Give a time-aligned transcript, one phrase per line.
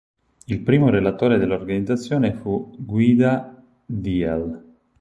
[0.45, 4.79] Il primo relatore dell'organizzazione fu Guida Diehl.